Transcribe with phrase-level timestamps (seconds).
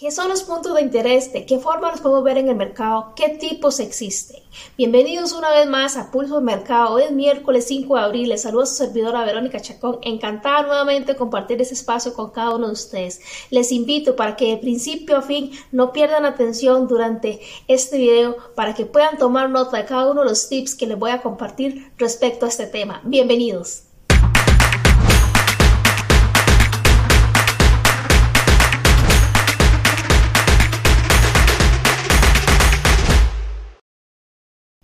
[0.00, 1.30] ¿Qué son los puntos de interés?
[1.30, 3.12] ¿De qué forma los podemos ver en el mercado?
[3.14, 4.42] ¿Qué tipos existen?
[4.78, 6.94] Bienvenidos una vez más a Pulso de Mercado.
[6.94, 8.28] Hoy es miércoles 5 de abril.
[8.30, 9.98] Les saludo a su servidora Verónica Chacón.
[10.00, 13.20] Encantada nuevamente de compartir este espacio con cada uno de ustedes.
[13.50, 18.72] Les invito para que de principio a fin no pierdan atención durante este video para
[18.72, 21.92] que puedan tomar nota de cada uno de los tips que les voy a compartir
[21.98, 23.02] respecto a este tema.
[23.04, 23.89] Bienvenidos.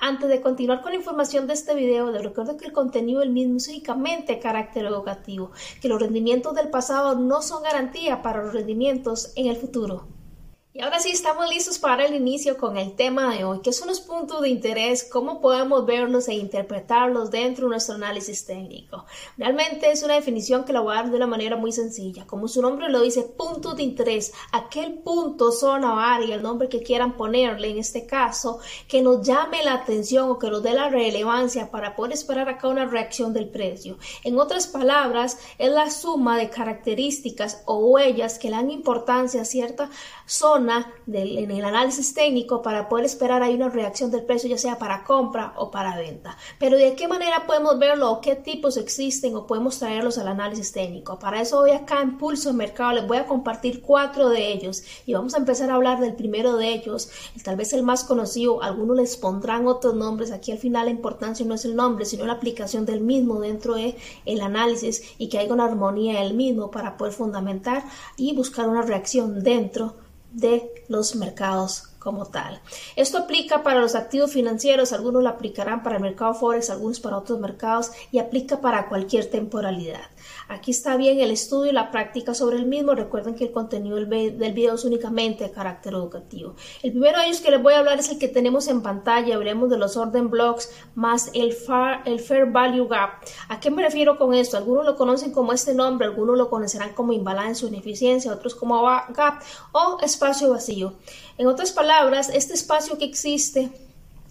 [0.09, 3.31] Antes de continuar con la información de este video, les recuerdo que el contenido del
[3.31, 5.51] mismo es únicamente carácter educativo,
[5.83, 10.07] que los rendimientos del pasado no son garantía para los rendimientos en el futuro.
[10.77, 13.89] Y ahora sí estamos listos para el inicio con el tema de hoy, que son
[13.89, 19.07] los puntos de interés, cómo podemos verlos e interpretarlos dentro de nuestro análisis técnico.
[19.39, 22.27] Realmente es una definición que la voy a dar de una manera muy sencilla.
[22.27, 26.83] Como su nombre lo dice, puntos de interés, aquel punto, zona área, el nombre que
[26.83, 30.91] quieran ponerle en este caso, que nos llame la atención o que nos dé la
[30.91, 33.97] relevancia para poder esperar acá una reacción del precio.
[34.25, 39.47] En otras palabras, es la suma de características o huellas que le dan importancia a
[39.47, 39.89] cierta
[40.27, 44.79] zona en el análisis técnico para poder esperar ahí una reacción del precio, ya sea
[44.79, 46.37] para compra o para venta.
[46.59, 50.73] Pero ¿de qué manera podemos verlo o qué tipos existen o podemos traerlos al análisis
[50.73, 51.19] técnico?
[51.19, 55.15] Para eso hoy acá en Pulso Mercado les voy a compartir cuatro de ellos y
[55.15, 57.11] vamos a empezar a hablar del primero de ellos,
[57.45, 61.47] tal vez el más conocido, algunos les pondrán otros nombres, aquí al final la importancia
[61.47, 65.39] no es el nombre, sino la aplicación del mismo dentro de el análisis y que
[65.39, 67.85] haya una armonía del mismo para poder fundamentar
[68.17, 72.61] y buscar una reacción dentro de los mercados como tal.
[72.95, 77.19] Esto aplica para los activos financieros, algunos lo aplicarán para el mercado forex, algunos para
[77.19, 80.07] otros mercados y aplica para cualquier temporalidad.
[80.49, 82.95] Aquí está bien el estudio y la práctica sobre el mismo.
[82.95, 86.55] Recuerden que el contenido del video es únicamente de carácter educativo.
[86.83, 89.35] El primero de ellos que les voy a hablar es el que tenemos en pantalla.
[89.35, 93.11] Hablemos de los orden blocks más el, Fair Value Gap.
[93.49, 94.57] ¿A qué me refiero con esto?
[94.57, 98.83] Algunos lo conocen como este nombre, algunos lo conocerán como imbalance o ineficiencia, otros como
[98.83, 99.43] gap
[99.73, 100.95] o espacio vacío.
[101.39, 103.71] En otras palabras, este espacio que existe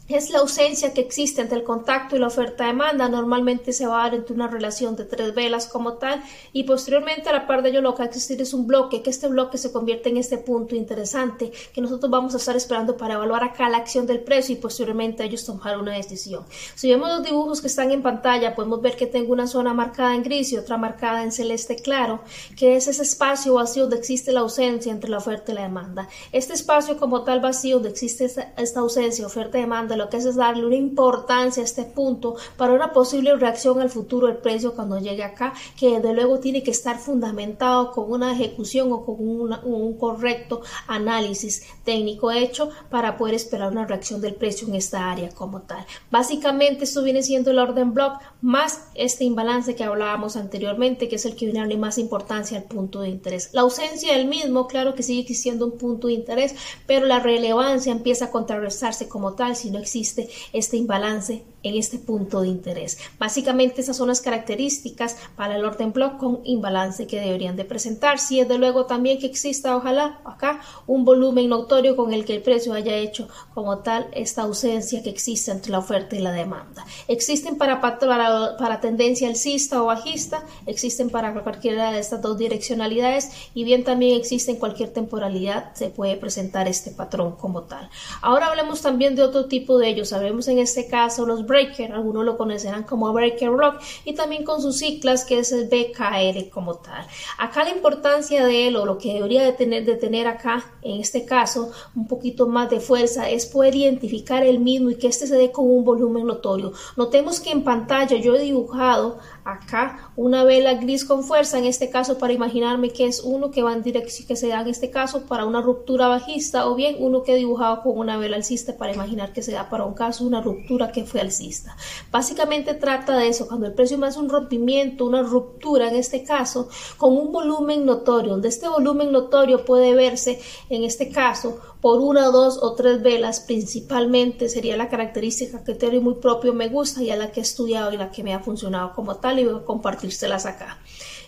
[0.08, 3.10] es la ausencia que existe entre el contacto y la oferta-demanda.
[3.10, 6.22] Normalmente se va a dar entre una relación de tres velas como tal
[6.54, 9.02] y posteriormente a la par de ello lo que va a existir es un bloque,
[9.02, 12.98] que este bloque se convierte en este punto interesante que nosotros vamos a estar esperando
[12.98, 16.46] para evaluar acá la acción del precio y posteriormente ellos tomar una decisión.
[16.76, 20.14] Si vemos los dibujos que están en pantalla, podemos ver que tengo una zona marcada
[20.14, 22.22] en gris y otra marcada en celeste claro,
[22.56, 26.08] que es ese espacio vacío donde existe la ausencia entre la oferta y la demanda.
[26.32, 30.66] Este espacio como tal vacío donde existe esta, esta ausencia, oferta-demanda, lo que es darle
[30.66, 35.24] una importancia a este punto para una posible reacción al futuro del precio cuando llegue
[35.24, 40.62] acá, que desde luego tiene que estar fundamentado con una ejecución o con un correcto
[40.88, 45.86] análisis técnico hecho para poder esperar una reacción del precio en esta área como tal.
[46.12, 51.26] Básicamente esto viene siendo el orden block más este imbalance que hablábamos anteriormente, que es
[51.26, 53.50] el que viene a darle más importancia al punto de interés.
[53.54, 57.92] La ausencia del mismo, claro que sigue existiendo un punto de interés, pero la relevancia
[57.92, 62.98] empieza a contrarrestarse como tal si no existe este imbalance en este punto de interés.
[63.20, 68.20] Básicamente esas son las características para el orden block con imbalance que deberían de presentar.
[68.20, 72.36] Si es de luego también que exista, ojalá acá, un volumen notorio con el que
[72.36, 76.32] el precio haya hecho como tal esta ausencia que existe entre la oferta y la
[76.32, 76.86] demanda.
[77.08, 83.32] Existen para, para, para tendencia alcista o bajista, existen para cualquiera de estas dos direccionalidades
[83.54, 87.90] y bien también existe en cualquier temporalidad se puede presentar este patrón como tal.
[88.22, 90.10] Ahora hablemos también de otro tipo de ellos.
[90.10, 94.62] Sabemos en este caso los breaker, algunos lo conocerán como breaker rock y también con
[94.62, 97.06] sus ciclas que es el BKR como tal.
[97.38, 101.00] Acá la importancia de él o lo que debería de tener, de tener acá en
[101.00, 105.28] este caso un poquito más de fuerza es poder identificar el mismo y que este
[105.28, 106.74] se dé con un volumen notorio.
[106.98, 111.90] Notemos que en pantalla yo he dibujado acá una vela gris con fuerza, en este
[111.90, 114.90] caso para imaginarme que es uno que va en dirección, que se da en este
[114.90, 118.94] caso para una ruptura bajista o bien uno que dibujado con una vela alcista para
[118.94, 121.78] imaginar que se da para un caso una ruptura que fue alcista.
[122.12, 126.68] Básicamente trata de eso, cuando el precio más un rompimiento, una ruptura en este caso,
[126.98, 130.40] con un volumen notorio, donde este volumen notorio puede verse
[130.70, 136.02] en este caso por una, dos o tres velas principalmente sería la característica que tengo
[136.02, 138.40] muy propio me gusta y a la que he estudiado y la que me ha
[138.40, 140.80] funcionado como tal y voy a compartírselas acá.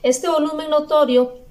[0.01, 1.46] Este volumen notorio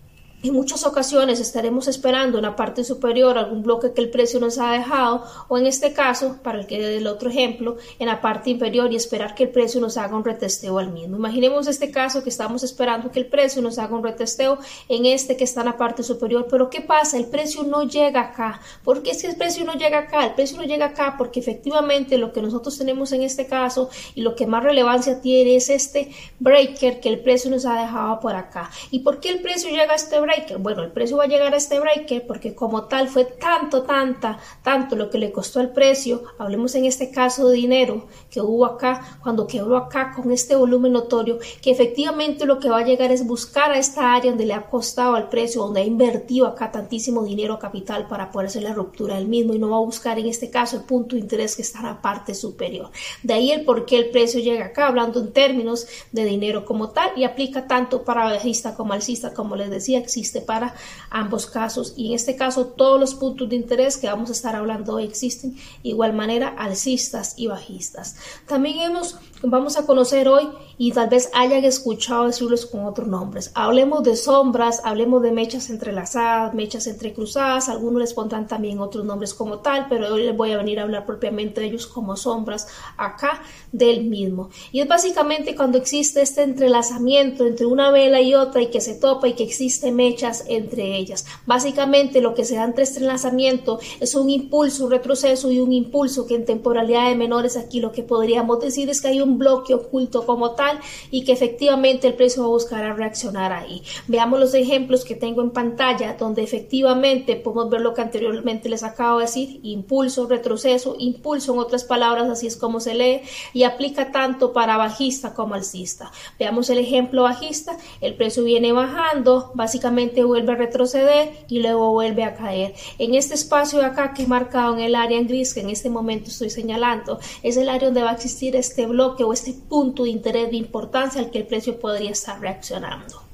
[0.47, 4.59] En muchas ocasiones estaremos esperando en la parte superior algún bloque que el precio nos
[4.59, 8.51] ha dejado o en este caso, para el que del otro ejemplo, en la parte
[8.51, 11.17] inferior y esperar que el precio nos haga un retesteo al mismo.
[11.17, 14.59] Imaginemos este caso que estamos esperando que el precio nos haga un retesteo
[14.89, 17.17] en este que está en la parte superior, pero ¿qué pasa?
[17.17, 18.61] El precio no llega acá.
[18.85, 20.27] ¿Por qué es que el precio no llega acá?
[20.27, 24.21] El precio no llega acá porque efectivamente lo que nosotros tenemos en este caso y
[24.21, 28.37] lo que más relevancia tiene es este breaker que el precio nos ha dejado por
[28.37, 28.71] acá.
[28.93, 30.36] ¿Y por qué el precio llega a este breaker?
[30.59, 34.39] Bueno, el precio va a llegar a este breaker porque como tal fue tanto, tanta,
[34.63, 38.67] tanto lo que le costó el precio, hablemos en este caso de dinero que hubo
[38.67, 43.13] acá, cuando quebró acá con este volumen notorio, que efectivamente lo que va a llegar
[43.13, 46.71] es buscar a esta área donde le ha costado al precio, donde ha invertido acá
[46.71, 50.19] tantísimo dinero capital para poder hacer la ruptura del mismo y no va a buscar
[50.19, 52.91] en este caso el punto de interés que está en la parte superior.
[53.23, 56.91] De ahí el por qué el precio llega acá, hablando en términos de dinero como
[56.91, 60.75] tal y aplica tanto para bajista como alcista, como les decía, existe para
[61.11, 64.55] ambos casos y en este caso todos los puntos de interés que vamos a estar
[64.55, 68.17] hablando hoy existen igual manera alcistas y bajistas.
[68.47, 73.51] También hemos, vamos a conocer hoy y tal vez hayan escuchado decirles con otros nombres.
[73.55, 79.33] Hablemos de sombras, hablemos de mechas entrelazadas, mechas entrecruzadas, algunos les pondrán también otros nombres
[79.35, 82.69] como tal, pero hoy les voy a venir a hablar propiamente de ellos como sombras
[82.97, 84.51] acá del mismo.
[84.73, 88.95] Y es básicamente cuando existe este entrelazamiento entre una vela y otra y que se
[88.95, 91.27] topa y que existe mechas entre ellas.
[91.47, 95.73] Básicamente lo que se da entre este enlazamiento es un impulso, un retroceso y un
[95.73, 99.39] impulso que en temporalidad de menores aquí lo que podríamos decir es que hay un
[99.39, 100.79] bloque oculto como tal
[101.11, 103.83] y que efectivamente el precio va a buscar a reaccionar ahí.
[104.07, 108.83] Veamos los ejemplos que tengo en pantalla donde efectivamente podemos ver lo que anteriormente les
[108.83, 113.23] acabo de decir, impulso, retroceso, impulso en otras palabras, así es como se lee
[113.53, 116.13] y aplica tanto para bajista como alcista.
[116.39, 122.25] Veamos el ejemplo bajista, el precio viene bajando, básicamente vuelve a retroceder y luego vuelve
[122.25, 122.75] a caer.
[122.99, 125.71] En este espacio de acá que he marcado en el área en gris que en
[125.71, 129.53] este momento estoy señalando, es el área donde va a existir este bloque o este
[129.53, 133.26] punto de interés importancia al que el precio podría estar reaccionando.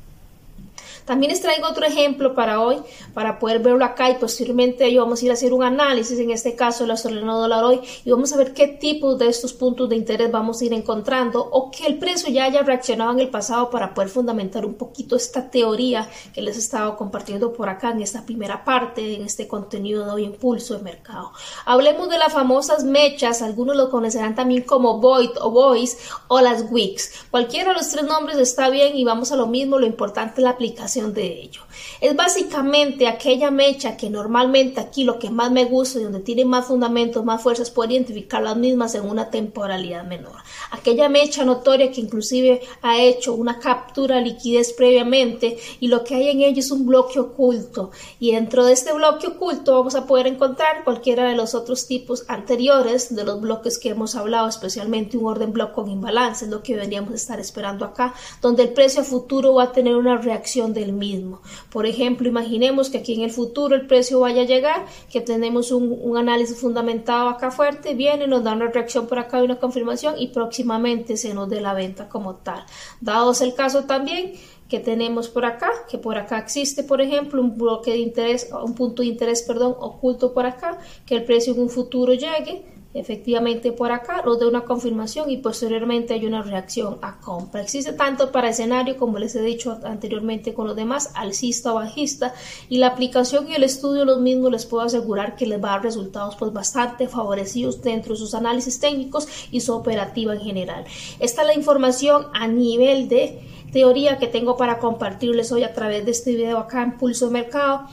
[1.05, 2.77] También les traigo otro ejemplo para hoy,
[3.15, 6.31] para poder verlo acá y posteriormente yo vamos a ir a hacer un análisis, en
[6.31, 9.89] este caso el australiano dólar hoy, y vamos a ver qué tipo de estos puntos
[9.89, 13.31] de interés vamos a ir encontrando o que el precio ya haya reaccionado en el
[13.31, 17.91] pasado para poder fundamentar un poquito esta teoría que les he estado compartiendo por acá
[17.91, 21.33] en esta primera parte, en este contenido de hoy impulso de mercado.
[21.65, 26.67] Hablemos de las famosas mechas, algunos lo conocerán también como Void o Voice o las
[26.71, 27.27] Wicks.
[27.31, 30.45] Cualquiera de los tres nombres está bien y vamos a lo mismo, lo importante es
[30.45, 31.63] la aplicación de ello.
[32.03, 36.45] Es básicamente aquella mecha que normalmente aquí lo que más me gusta y donde tiene
[36.45, 40.37] más fundamentos, más fuerzas, puede identificar las mismas en una temporalidad menor.
[40.71, 46.29] Aquella mecha notoria que inclusive ha hecho una captura liquidez previamente y lo que hay
[46.29, 47.91] en ella es un bloque oculto.
[48.21, 52.25] Y dentro de este bloque oculto vamos a poder encontrar cualquiera de los otros tipos
[52.29, 56.63] anteriores de los bloques que hemos hablado, especialmente un orden block con imbalance, es lo
[56.63, 60.82] que deberíamos estar esperando acá, donde el precio futuro va a tener una reacción de
[60.83, 61.41] el mismo.
[61.71, 65.71] Por ejemplo, imaginemos que aquí en el futuro el precio vaya a llegar, que tenemos
[65.73, 70.15] un, análisis fundamentado acá fuerte, viene, nos da una reacción por acá y una confirmación
[70.19, 72.65] y próximamente se nos dé la venta como tal.
[73.01, 74.35] Dados el caso también
[74.69, 78.75] que tenemos por acá, que por acá existe, por ejemplo, un bloque de interés, un
[78.75, 82.65] punto de interés, perdón, oculto por acá, que el precio en un futuro llegue,
[82.95, 87.63] efectivamente por acá, nos da una confirmación y posteriormente hay una reacción a compra.
[87.63, 92.35] Existe tanto para escenario, como les he dicho anteriormente con los demás, alcista o bajista,
[92.69, 95.73] y la aplicación y el estudio los mismos les puedo asegurar que les va a
[95.73, 100.85] dar resultados pues bastante favorecidos dentro de sus análisis técnicos y su operativa en general.
[101.19, 103.41] Esta es la información a nivel de
[103.73, 107.87] teoría que tengo para compartirles hoy a través de este video acá en Pulso Mercado.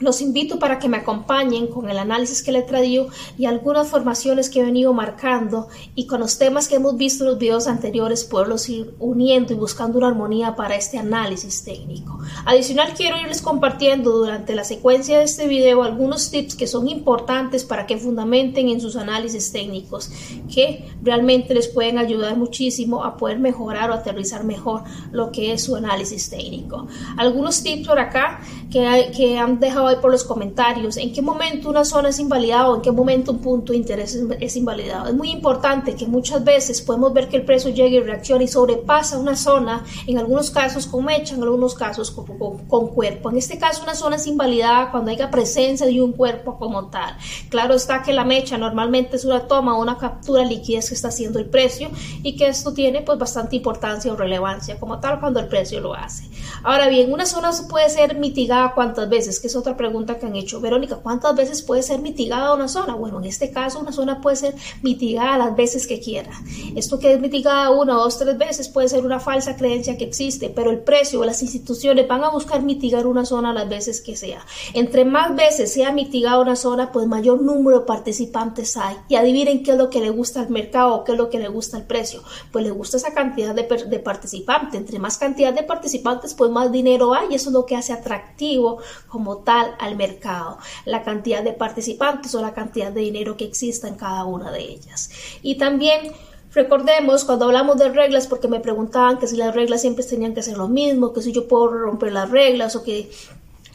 [0.00, 3.88] Los invito para que me acompañen con el análisis que le he traído y algunas
[3.88, 7.66] formaciones que he venido marcando y con los temas que hemos visto en los videos
[7.66, 12.20] anteriores poderlos ir uniendo y buscando una armonía para este análisis técnico.
[12.44, 17.64] Adicional quiero irles compartiendo durante la secuencia de este video algunos tips que son importantes
[17.64, 20.10] para que fundamenten en sus análisis técnicos
[20.52, 25.64] que realmente les pueden ayudar muchísimo a poder mejorar o aterrizar mejor lo que es
[25.64, 26.86] su análisis técnico.
[27.16, 28.40] Algunos tips por acá
[28.70, 32.70] que, que han dejado hoy por los comentarios, ¿en qué momento una zona es invalidada
[32.70, 35.08] o en qué momento un punto de interés es, invalidado?
[35.08, 38.48] Es muy importante que muchas veces podemos ver que el precio llega y reacciona y
[38.48, 42.26] sobrepasa una zona, en algunos casos con mecha, en algunos casos con,
[42.66, 43.30] con cuerpo.
[43.30, 47.16] En este caso una zona es invalidada cuando haya presencia de un cuerpo como tal.
[47.48, 51.08] Claro está que la mecha normalmente es una toma o una captura liquidez que está
[51.08, 51.90] haciendo el precio
[52.22, 55.94] y que esto tiene pues bastante importancia o relevancia como tal cuando el precio lo
[55.94, 56.24] hace.
[56.62, 60.36] Ahora bien, una zona puede ser mitigada cuántas veces, que es otra pregunta que han
[60.36, 60.60] hecho.
[60.60, 62.94] Verónica, ¿cuántas veces puede ser mitigada una zona?
[62.94, 66.30] Bueno, en este caso una zona puede ser mitigada las veces que quiera.
[66.76, 70.50] Esto que es mitigada una, dos, tres veces puede ser una falsa creencia que existe,
[70.50, 74.16] pero el precio o las instituciones van a buscar mitigar una zona las veces que
[74.16, 74.44] sea.
[74.74, 78.96] Entre más veces sea mitigada una zona, pues mayor número de participantes hay.
[79.08, 81.38] Y adivinen qué es lo que le gusta al mercado o qué es lo que
[81.38, 82.22] le gusta al precio.
[82.52, 84.74] Pues le gusta esa cantidad de, de participantes.
[84.74, 87.92] Entre más cantidad de participantes, pues más dinero hay y eso es lo que hace
[87.92, 90.58] atractivo como tal al mercado.
[90.84, 94.60] La cantidad de participantes o la cantidad de dinero que exista en cada una de
[94.60, 95.10] ellas.
[95.42, 96.12] Y también
[96.54, 100.42] Recordemos cuando hablamos de reglas, porque me preguntaban que si las reglas siempre tenían que
[100.42, 103.10] ser lo mismo, que si yo puedo romper las reglas o que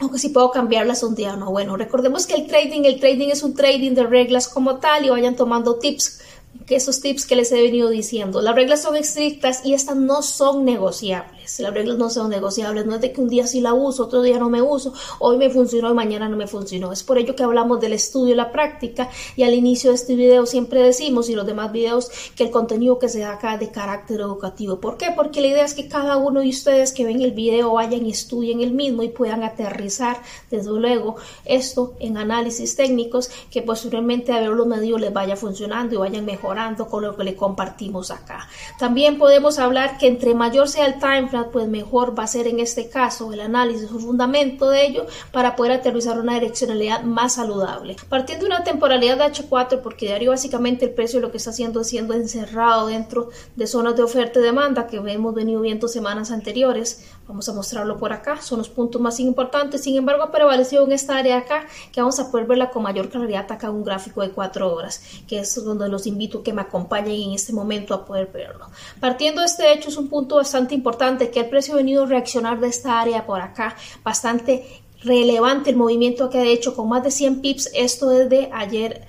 [0.02, 1.50] o que si puedo cambiarlas un día o no.
[1.50, 5.10] Bueno, recordemos que el trading, el trading es un trading de reglas como tal y
[5.10, 6.20] vayan tomando tips
[6.66, 8.40] que esos tips que les he venido diciendo.
[8.40, 11.60] Las reglas son estrictas y estas no son negociables.
[11.60, 12.86] Las reglas no son negociables.
[12.86, 15.36] No es de que un día sí la uso, otro día no me uso, hoy
[15.36, 16.90] me funcionó y mañana no me funcionó.
[16.92, 20.16] Es por ello que hablamos del estudio y la práctica y al inicio de este
[20.16, 23.60] video siempre decimos y los demás videos que el contenido que se da acá es
[23.60, 24.80] de carácter educativo.
[24.80, 25.08] ¿Por qué?
[25.14, 28.10] Porque la idea es que cada uno de ustedes que ven el video vayan y
[28.10, 34.40] estudien el mismo y puedan aterrizar desde luego esto en análisis técnicos que posteriormente a
[34.40, 36.53] ver los medios les vaya funcionando y vayan mejorando
[36.88, 38.48] con lo que le compartimos acá.
[38.78, 42.46] También podemos hablar que entre mayor sea el time frame, pues mejor va a ser
[42.46, 47.34] en este caso el análisis o fundamento de ello para poder aterrizar una direccionalidad más
[47.34, 47.96] saludable.
[48.08, 51.80] Partiendo de una temporalidad de H4, porque diario básicamente el precio lo que está haciendo
[51.80, 56.30] es siendo encerrado dentro de zonas de oferta y demanda que hemos venido viendo semanas
[56.30, 57.04] anteriores.
[57.26, 59.82] Vamos a mostrarlo por acá, son los puntos más importantes.
[59.82, 63.08] Sin embargo, ha prevalecido en esta área acá que vamos a poder verla con mayor
[63.08, 66.60] claridad acá en un gráfico de 4 horas, que es donde los invito que me
[66.60, 68.66] acompañen en este momento a poder verlo.
[69.00, 72.06] Partiendo de este hecho, es un punto bastante importante que el precio ha venido a
[72.06, 77.02] reaccionar de esta área por acá, bastante relevante el movimiento que ha hecho con más
[77.04, 79.06] de 100 pips, esto desde ayer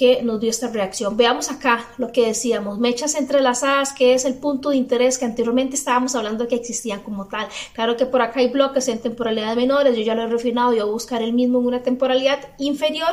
[0.00, 1.18] que nos dio esta reacción.
[1.18, 5.76] Veamos acá lo que decíamos, mechas entrelazadas, que es el punto de interés que anteriormente
[5.76, 7.46] estábamos hablando que existían como tal.
[7.74, 10.84] Claro que por acá hay bloques en temporalidades menores, yo ya lo he refinado, yo
[10.84, 13.10] voy a buscar el mismo en una temporalidad inferior,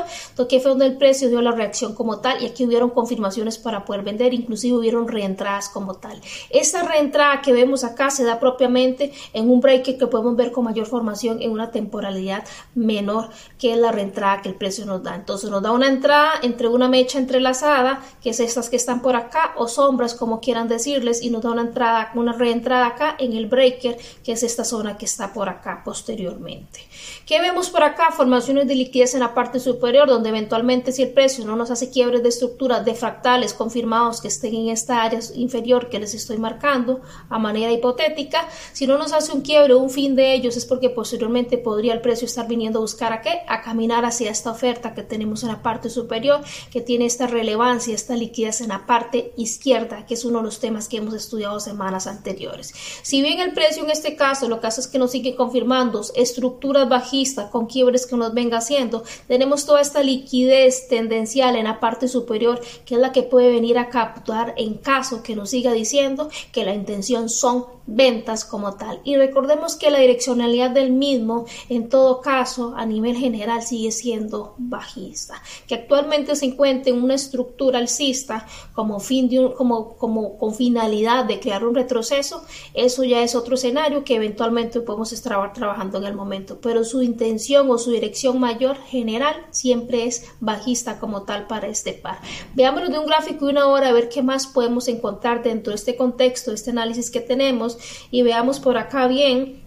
[0.48, 3.84] que fue donde el precio dio la reacción como tal y aquí hubieron confirmaciones para
[3.84, 6.22] poder vender, inclusive hubieron reentradas como tal.
[6.52, 10.64] Esta reentrada que vemos acá se da propiamente en un break que podemos ver con
[10.64, 13.28] mayor formación en una temporalidad menor
[13.60, 15.16] que la reentrada que el precio nos da.
[15.16, 19.16] Entonces nos da una entrada entre una mecha entrelazada, que es estas que están por
[19.16, 23.34] acá, o sombras, como quieran decirles, y nos da una entrada, una reentrada acá en
[23.34, 26.82] el breaker, que es esta zona que está por acá posteriormente.
[27.26, 28.12] ¿Qué vemos por acá?
[28.12, 31.90] Formaciones de liquidez en la parte superior, donde eventualmente si el precio no nos hace
[31.90, 36.38] quiebres de estructuras de fractales confirmados que estén en esta área inferior que les estoy
[36.38, 40.58] marcando a manera hipotética, si no nos hace un quiebre o un fin de ellos
[40.58, 43.42] es porque posteriormente podría el precio estar viniendo a buscar a qué?
[43.48, 46.42] A caminar hacia esta oferta que tenemos en la parte superior
[46.72, 50.60] que tiene esta relevancia, esta liquidez en la parte izquierda, que es uno de los
[50.60, 52.74] temas que hemos estudiado semanas anteriores.
[53.02, 56.02] Si bien el precio en este caso lo que hace es que nos sigue confirmando
[56.16, 61.80] estructuras bajistas con quiebres que nos venga haciendo, tenemos toda esta liquidez tendencial en la
[61.80, 65.72] parte superior, que es la que puede venir a capturar en caso que nos siga
[65.72, 69.00] diciendo que la intención son ventas como tal.
[69.04, 74.54] Y recordemos que la direccionalidad del mismo, en todo caso, a nivel general sigue siendo
[74.58, 80.54] bajista, que actualmente se encuentra en una estructura alcista como fin de como, como con
[80.54, 85.98] finalidad de crear un retroceso, eso ya es otro escenario que eventualmente podemos estar trabajando
[85.98, 91.24] en el momento, pero su intención o su dirección mayor general siempre es bajista como
[91.24, 92.20] tal para este par.
[92.56, 95.76] Veámoslo de un gráfico de una hora a ver qué más podemos encontrar dentro de
[95.76, 97.78] este contexto, este análisis que tenemos
[98.12, 99.67] y veamos por acá bien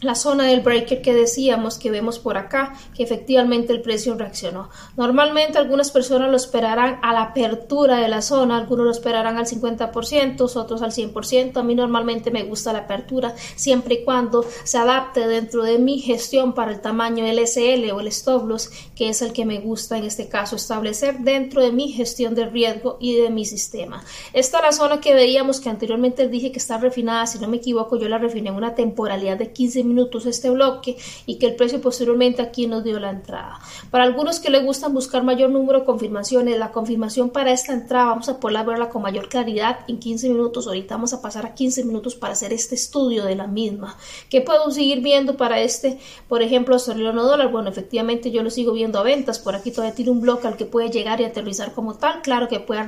[0.00, 4.70] la zona del breaker que decíamos que vemos por acá, que efectivamente el precio reaccionó.
[4.96, 9.46] Normalmente algunas personas lo esperarán a la apertura de la zona, algunos lo esperarán al
[9.46, 11.56] 50%, otros al 100%.
[11.58, 15.98] A mí normalmente me gusta la apertura siempre y cuando se adapte dentro de mi
[15.98, 19.98] gestión para el tamaño LSL o el stop loss, que es el que me gusta
[19.98, 24.02] en este caso establecer dentro de mi gestión de riesgo y de mi sistema.
[24.32, 27.58] Esta es la zona que veíamos que anteriormente dije que está refinada, si no me
[27.58, 31.56] equivoco, yo la refiné en una temporalidad de 15 minutos este bloque y que el
[31.56, 33.58] precio posteriormente aquí nos dio la entrada.
[33.90, 38.06] Para algunos que les gustan buscar mayor número de confirmaciones, la confirmación para esta entrada
[38.06, 40.66] vamos a poder verla con mayor claridad en 15 minutos.
[40.66, 43.96] Ahorita vamos a pasar a 15 minutos para hacer este estudio de la misma.
[44.28, 47.50] ¿Qué puedo seguir viendo para este, por ejemplo, australiano dólar?
[47.50, 49.38] Bueno, efectivamente yo lo sigo viendo a ventas.
[49.38, 52.22] Por aquí todavía tiene un bloque al que puede llegar y aterrizar como tal.
[52.22, 52.80] Claro que puede,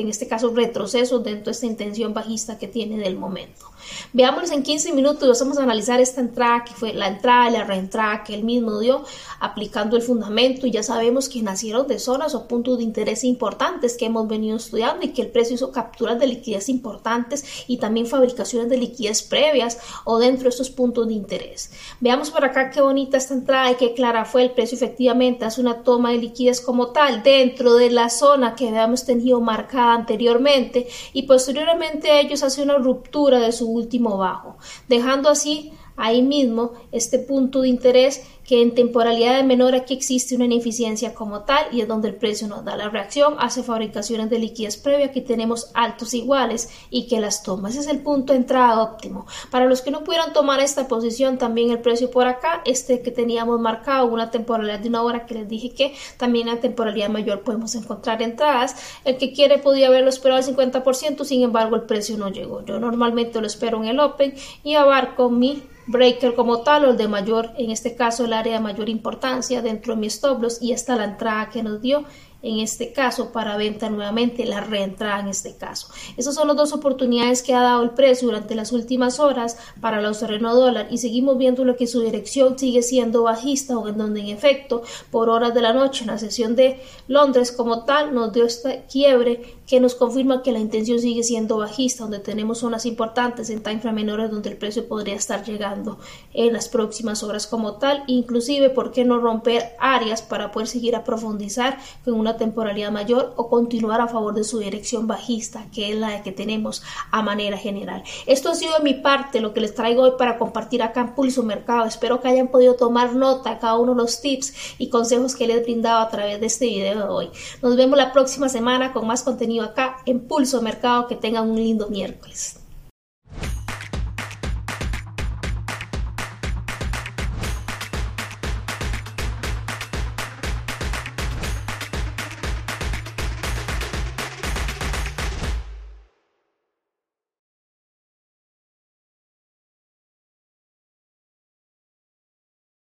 [0.00, 3.66] en este caso, retroceso dentro de esta intención bajista que tiene del momento.
[4.12, 7.64] Veámoslos en 15 minutos, vamos a analizar esta entrada que fue la entrada y la
[7.64, 9.04] reentrada que él mismo dio
[9.40, 13.96] aplicando el fundamento y ya sabemos que nacieron de zonas o puntos de interés importantes
[13.96, 18.06] que hemos venido estudiando y que el precio hizo capturas de liquidez importantes y también
[18.06, 21.70] fabricaciones de liquidez previas o dentro de estos puntos de interés.
[22.00, 25.60] Veamos por acá qué bonita esta entrada y qué clara fue el precio efectivamente hace
[25.60, 30.88] una toma de liquidez como tal dentro de la zona que habíamos tenido marcada anteriormente
[31.12, 34.56] y posteriormente ellos hacen una ruptura de su último bajo,
[34.88, 40.34] dejando así ahí mismo este punto de interés que en temporalidad de menor aquí existe
[40.34, 44.30] una ineficiencia como tal y es donde el precio nos da la reacción, hace fabricaciones
[44.30, 47.68] de liquidez previa, aquí tenemos altos iguales y que las toma.
[47.68, 49.26] Ese es el punto de entrada óptimo.
[49.50, 53.10] Para los que no pudieran tomar esta posición, también el precio por acá, este que
[53.10, 57.42] teníamos marcado, una temporalidad de una hora que les dije que también en temporalidad mayor
[57.42, 58.76] podemos encontrar entradas.
[59.04, 62.64] El que quiere podía haberlo esperado al 50%, sin embargo el precio no llegó.
[62.64, 66.96] Yo normalmente lo espero en el Open y abarco mi breaker como tal o el
[66.96, 70.62] de mayor, en este caso el área de mayor importancia dentro de mi stop loss
[70.62, 72.04] y esta la entrada que nos dio
[72.42, 75.88] en este caso para venta nuevamente la reentrada en este caso.
[76.16, 80.00] Esas son las dos oportunidades que ha dado el precio durante las últimas horas para
[80.00, 83.98] el terreno dólar y seguimos viendo lo que su dirección sigue siendo bajista o en
[83.98, 88.14] donde en efecto por horas de la noche en la sesión de Londres como tal
[88.14, 92.58] nos dio esta quiebre que nos confirma que la intención sigue siendo bajista donde tenemos
[92.58, 95.98] zonas importantes en time menores donde el precio podría estar llegando
[96.32, 100.96] en las próximas horas como tal inclusive por qué no romper áreas para poder seguir
[100.96, 105.92] a profundizar con una temporalidad mayor o continuar a favor de su dirección bajista, que
[105.92, 108.02] es la que tenemos a manera general.
[108.26, 111.14] Esto ha sido de mi parte lo que les traigo hoy para compartir acá en
[111.14, 111.84] Pulso Mercado.
[111.86, 115.58] Espero que hayan podido tomar nota cada uno de los tips y consejos que les
[115.58, 117.30] he brindado a través de este video de hoy.
[117.62, 121.06] Nos vemos la próxima semana con más contenido acá en Pulso Mercado.
[121.08, 122.57] Que tengan un lindo miércoles.